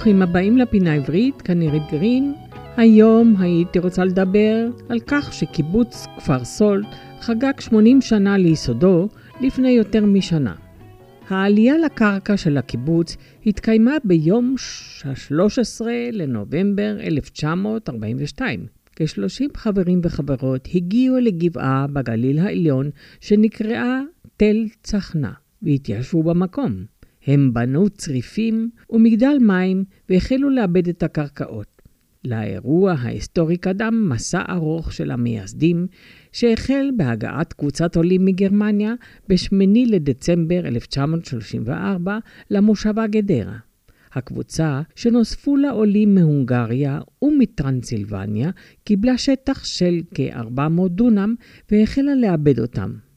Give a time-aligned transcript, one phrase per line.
[0.00, 2.34] ברוכים הבאים לפינה עברית, כאן עירית גרין.
[2.76, 6.86] היום הייתי רוצה לדבר על כך שקיבוץ כפר סולד
[7.20, 9.08] חגג 80 שנה ליסודו
[9.40, 10.54] לפני יותר משנה.
[11.28, 13.16] העלייה לקרקע של הקיבוץ
[13.46, 14.54] התקיימה ביום
[15.04, 18.66] ה-13 לנובמבר 1942.
[18.96, 22.90] כ-30 חברים וחברות הגיעו לגבעה בגליל העליון
[23.20, 24.00] שנקראה
[24.36, 26.99] תל צחנה והתיישבו במקום.
[27.30, 31.82] הם בנו צריפים ומגדל מים והחלו לאבד את הקרקעות.
[32.24, 35.86] לאירוע ההיסטורי קדם מסע ארוך של המייסדים,
[36.32, 38.94] שהחל בהגעת קבוצת עולים מגרמניה
[39.28, 39.54] ב-8
[39.86, 42.18] לדצמבר 1934
[42.50, 43.56] למושבה גדרה.
[44.12, 48.50] הקבוצה, שנוספו לה עולים מהונגריה ומטרנסילבניה,
[48.84, 51.34] קיבלה שטח של כ-400 דונם
[51.70, 53.09] והחלה לאבד אותם.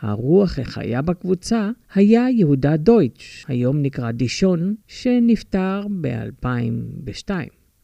[0.00, 7.30] הרוח החיה בקבוצה היה יהודה דויטש, היום נקרא דישון, שנפטר ב-2002,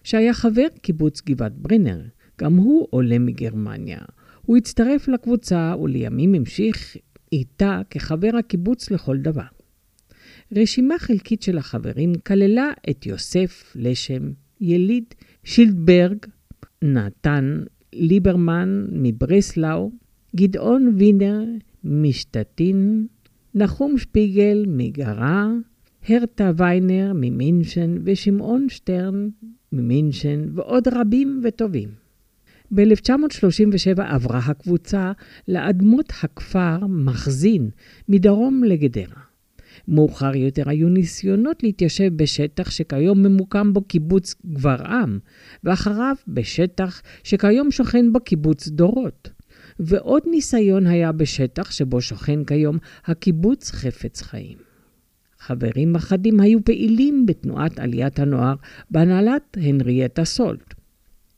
[0.04, 2.00] שהיה חבר קיבוץ גבעת ברנר,
[2.40, 3.98] גם הוא עולה מגרמניה.
[4.46, 6.96] הוא הצטרף לקבוצה ולימים המשיך
[7.32, 9.42] איתה כחבר הקיבוץ לכל דבר.
[10.56, 15.04] רשימה חלקית של החברים כללה את יוסף לשם, יליד
[15.44, 16.16] שילדברג,
[16.82, 17.62] נתן
[17.92, 19.90] ליברמן מברסלאו,
[20.36, 21.44] גדעון וינר
[21.84, 23.06] משתתין,
[23.54, 25.48] נחום שפיגל מגרה,
[26.08, 29.28] הרטה ויינר ממינשן ושמעון שטרן
[29.72, 31.88] ממינשן ועוד רבים וטובים.
[32.74, 35.12] ב-1937 עברה הקבוצה
[35.48, 37.70] לאדמות הכפר מחזין,
[38.08, 39.20] מדרום לגדרה.
[39.88, 45.18] מאוחר יותר היו ניסיונות להתיישב בשטח שכיום ממוקם בו קיבוץ גברעם,
[45.64, 49.30] ואחריו בשטח שכיום שוכן בו קיבוץ דורות.
[49.80, 54.58] ועוד ניסיון היה בשטח שבו שוכן כיום הקיבוץ חפץ חיים.
[55.38, 58.54] חברים אחדים היו פעילים בתנועת עליית הנוער
[58.90, 60.74] בהנהלת הנרייטה סולט.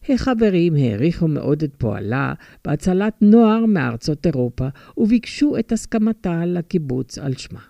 [0.08, 7.60] החברים העריכו מאוד את פועלה בהצלת נוער מארצות אירופה וביקשו את הסכמתה לקיבוץ על שמה.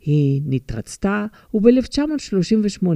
[0.00, 2.86] היא נתרצתה, וב-1938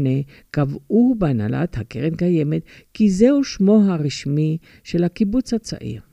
[0.51, 2.63] קבעו בהנהלת הקרן קיימת
[2.95, 6.08] כי זהו שמו הרשמי של הקיבוץ הצעיר.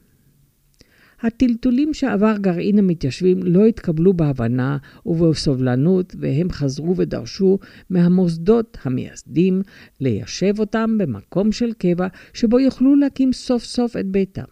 [1.21, 7.59] הטלטולים שעבר גרעין המתיישבים לא התקבלו בהבנה ובסובלנות, והם חזרו ודרשו
[7.89, 9.61] מהמוסדות המייסדים
[9.99, 14.43] ליישב אותם במקום של קבע, שבו יוכלו להקים סוף סוף את ביתם.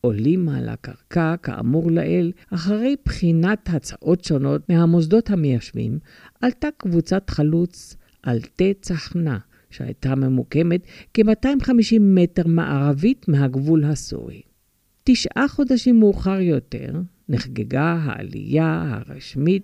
[0.00, 5.98] עולים על הקרקע, כאמור לעיל, אחרי בחינת הצעות שונות מהמוסדות המיישבים,
[6.40, 9.38] עלתה קבוצת חלוץ על תה צחנה,
[9.70, 10.80] שהייתה ממוקמת
[11.14, 14.51] כ-250 מטר מערבית מהגבול הסורי.
[15.04, 16.92] תשעה חודשים מאוחר יותר
[17.28, 19.62] נחגגה העלייה הרשמית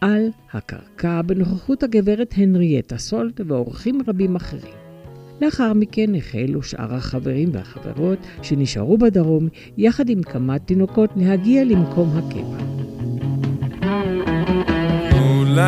[0.00, 4.74] על הקרקע בנוכחות הגברת הנריאטה סולט ואורחים רבים אחרים.
[5.40, 12.64] לאחר מכן החלו שאר החברים והחברות שנשארו בדרום יחד עם כמה תינוקות להגיע למקום הקבע.
[15.20, 15.58] מול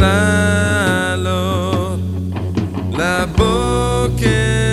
[0.00, 2.00] לעלות
[2.92, 4.69] לבוקר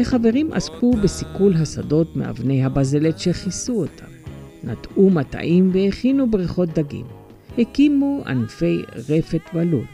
[0.00, 4.06] החברים עסקו בסיכול השדות מאבני הבזלת שכיסו אותם.
[4.64, 7.06] נטעו מטעים והכינו בריכות דגים.
[7.58, 9.84] הקימו ענפי רפת ולול.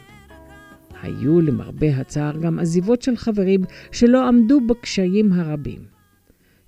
[1.03, 3.61] היו למרבה הצער גם עזיבות של חברים
[3.93, 5.81] שלא עמדו בקשיים הרבים.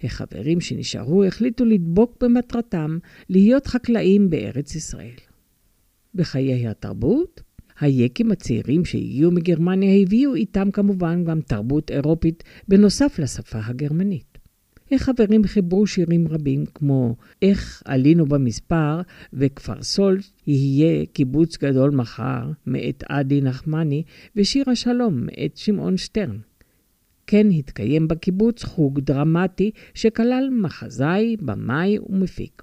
[0.05, 2.99] החברים שנשארו החליטו לדבוק במטרתם
[3.29, 5.17] להיות חקלאים בארץ ישראל.
[6.15, 7.43] בחיי התרבות
[7.81, 14.39] היקים הצעירים שהגיעו מגרמניה הביאו איתם כמובן גם תרבות אירופית בנוסף לשפה הגרמנית.
[14.93, 19.01] החברים חיברו שירים רבים כמו "איך עלינו במספר"
[19.33, 24.03] וכפר סולט יהיה קיבוץ גדול מחר מאת עדי נחמני
[24.37, 26.39] ושיר השלום מאת שמעון שטרן.
[27.27, 32.63] כן התקיים בקיבוץ חוג דרמטי שכלל מחזאי, במאי ומפיק.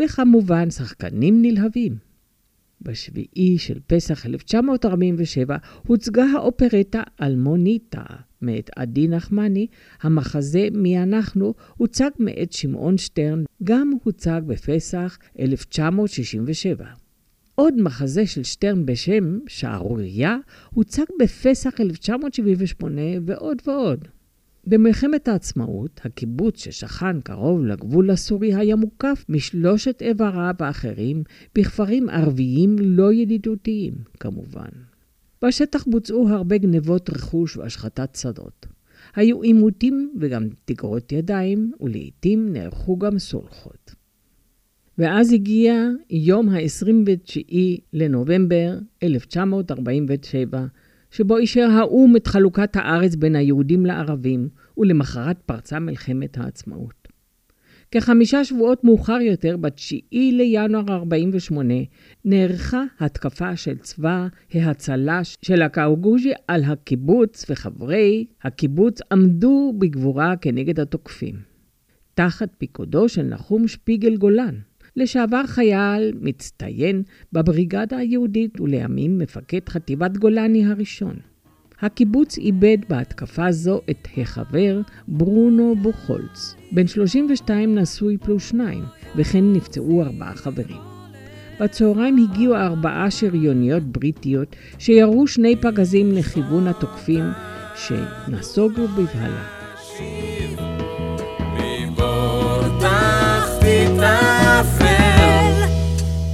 [0.00, 2.13] וכמובן שחקנים נלהבים.
[2.82, 5.56] בשביעי של פסח 1947
[5.86, 8.04] הוצגה האופרטה אלמוניטה
[8.42, 9.66] מאת עדי נחמני,
[10.02, 16.84] המחזה "מי אנחנו" הוצג מאת שמעון שטרן, גם הוצג בפסח 1967.
[17.54, 20.36] עוד מחזה של שטרן בשם שערורייה
[20.70, 24.08] הוצג בפסח 1978 ועוד ועוד.
[24.66, 31.22] במלחמת העצמאות, הקיבוץ ששכן קרוב לגבול הסורי היה מוקף משלושת איבריו האחרים
[31.54, 34.68] בכפרים ערביים לא ידידותיים, כמובן.
[35.42, 38.66] בשטח בוצעו הרבה גנבות רכוש והשחתת שדות.
[39.16, 43.94] היו עימותים וגם תגרות ידיים, ולעיתים נערכו גם סולחות.
[44.98, 45.74] ואז הגיע
[46.10, 47.40] יום ה-29
[47.92, 50.66] לנובמבר 1947,
[51.14, 57.08] שבו אישר האו"ם את חלוקת הארץ בין היהודים לערבים, ולמחרת פרצה מלחמת העצמאות.
[57.90, 61.74] כחמישה שבועות מאוחר יותר, ב-9 לינואר 48,
[62.24, 71.34] נערכה התקפה של צבא ההצלה של הקאוגוז'י על הקיבוץ, וחברי הקיבוץ עמדו בגבורה כנגד התוקפים.
[72.14, 74.54] תחת פיקודו של נחום שפיגל גולן,
[74.96, 77.02] לשעבר חייל מצטיין
[77.32, 81.16] בבריגדה היהודית ולימים מפקד חטיבת גולני הראשון.
[81.80, 88.84] הקיבוץ איבד בהתקפה זו את החבר ברונו בוכולץ, בן 32 נשוי פלוס שניים,
[89.16, 90.94] וכן נפצעו ארבעה חברים.
[91.60, 97.24] בצהריים הגיעו ארבעה שריוניות בריטיות שירו שני פגזים לכיוון התוקפים
[97.76, 99.44] שנסוגו בבהלה.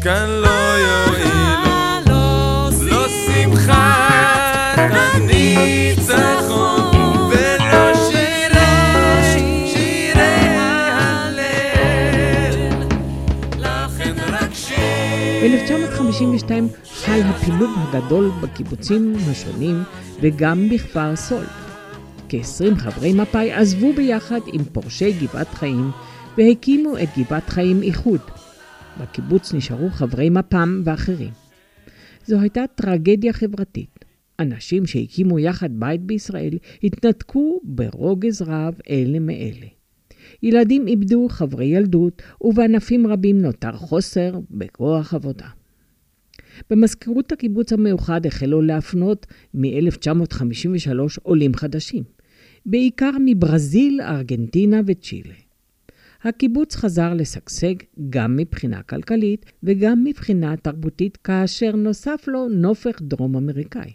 [0.02, 2.20] כאן לא יועילו,
[2.82, 4.78] לא שמחת
[5.14, 6.20] הניצחון,
[7.30, 8.72] ולא שירי,
[9.72, 10.22] שירי
[11.00, 11.48] הלל,
[13.58, 14.76] לכן רק שיר.
[15.42, 16.50] ב-1952
[17.04, 19.82] חל הפילוג הגדול בקיבוצים השונים
[20.20, 21.44] וגם בכפר סול.
[22.28, 25.90] כ-20 חברי מפא"י עזבו ביחד עם פורשי גבעת חיים
[26.36, 28.20] והקימו את גבעת חיים איחוד,
[29.00, 31.30] בקיבוץ נשארו חברי מפ"ם ואחרים.
[32.26, 34.04] זו הייתה טרגדיה חברתית.
[34.40, 39.66] אנשים שהקימו יחד בית בישראל התנתקו ברוגז רב אלה מאלה.
[40.42, 45.48] ילדים איבדו חברי ילדות, ובענפים רבים נותר חוסר בכוח עבודה.
[46.70, 50.90] במזכירות הקיבוץ המאוחד החלו להפנות מ-1953
[51.22, 52.04] עולים חדשים,
[52.66, 55.49] בעיקר מברזיל, ארגנטינה וצ'ילה.
[56.24, 57.74] הקיבוץ חזר לשגשג
[58.10, 63.92] גם מבחינה כלכלית וגם מבחינה תרבותית, כאשר נוסף לו נופך דרום-אמריקאי.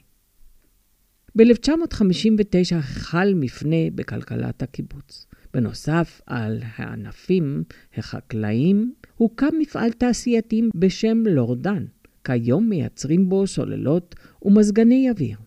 [1.38, 5.27] ב-1959 חל מפנה בכלכלת הקיבוץ.
[5.54, 7.63] בנוסף על הענפים
[7.98, 11.86] החקלאיים, הוקם מפעל תעשייתי בשם לורדן.
[12.24, 15.38] כיום מייצרים בו סוללות ומזגני אוויר.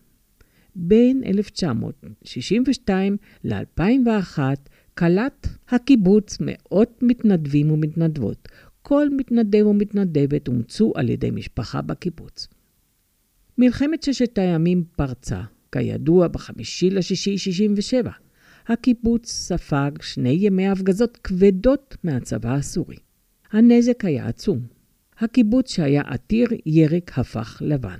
[0.75, 4.39] בין 1962 ל-2001
[4.99, 8.47] קלט הקיבוץ מאות מתנדבים ומתנדבות.
[8.81, 12.47] כל מתנדב ומתנדבת אומצו על ידי משפחה בקיבוץ.
[13.57, 15.41] מלחמת ששת הימים פרצה,
[15.71, 18.11] כידוע, בחמישי לשישי 67.
[18.67, 22.97] הקיבוץ ספג שני ימי הפגזות כבדות מהצבא הסורי.
[23.51, 24.59] הנזק היה עצום.
[25.19, 27.99] הקיבוץ שהיה עתיר ירק הפך לבן.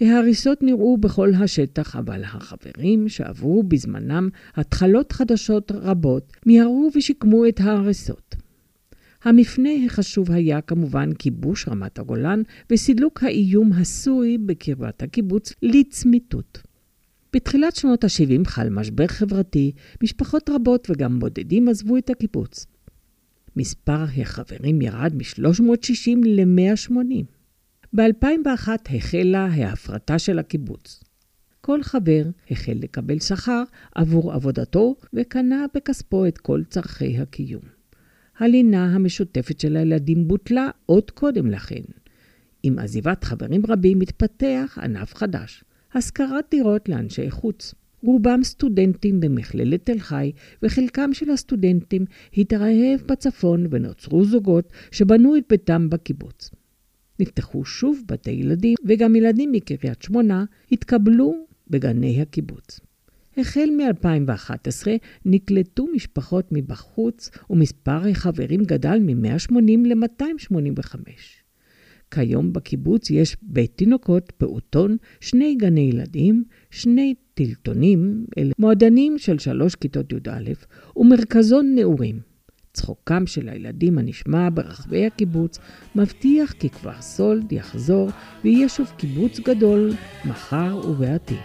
[0.00, 8.36] ההריסות נראו בכל השטח, אבל החברים שעברו בזמנם התחלות חדשות רבות, מיהרו ושיקמו את ההריסות.
[9.24, 16.58] המפנה החשוב היה כמובן כיבוש רמת הגולן וסילוק האיום הסורי בקרבת הקיבוץ לצמיתות.
[17.32, 19.72] בתחילת שנות ה-70 חל משבר חברתי,
[20.02, 22.66] משפחות רבות וגם בודדים עזבו את הקיבוץ.
[23.56, 27.37] מספר החברים ירד מ-360 ל-180.
[27.96, 31.04] ב-2001 החלה ההפרטה של הקיבוץ.
[31.60, 33.62] כל חבר החל לקבל שכר
[33.94, 37.62] עבור עבודתו וקנה בכספו את כל צורכי הקיום.
[38.38, 41.82] הלינה המשותפת של הילדים בוטלה עוד קודם לכן.
[42.62, 45.64] עם עזיבת חברים רבים מתפתח ענף חדש,
[45.94, 47.74] השכרת דירות לאנשי חוץ.
[48.02, 52.04] רובם סטודנטים במכללת תל חי, וחלקם של הסטודנטים
[52.36, 56.50] התרהב בצפון ונוצרו זוגות שבנו את ביתם בקיבוץ.
[57.20, 61.34] נפתחו שוב בתי ילדים, וגם ילדים מקריית שמונה התקבלו
[61.70, 62.80] בגני הקיבוץ.
[63.36, 64.86] החל מ-2011
[65.24, 69.52] נקלטו משפחות מבחוץ, ומספר החברים גדל מ-180
[69.84, 70.96] ל-285.
[72.10, 79.74] כיום בקיבוץ יש בית תינוקות, פעוטון, שני גני ילדים, שני טלטונים, אלה מועדנים של שלוש
[79.74, 80.52] כיתות י"א,
[80.96, 82.27] ומרכזון נעורים.
[82.78, 85.58] צחוקם של הילדים הנשמע ברחבי הקיבוץ
[85.94, 88.08] מבטיח כי כפר סולד יחזור
[88.44, 89.92] ויהיה שוב קיבוץ גדול
[90.24, 91.38] מחר ובעתיד.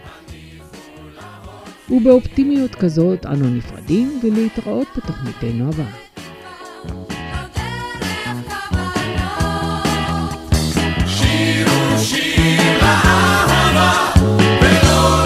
[1.89, 5.93] ובאופטימיות כזאת אנו נפרדים ולהתראות בתוכניתנו הבאה.
[11.07, 14.11] שירו שיר לאהבה
[14.61, 15.25] ולא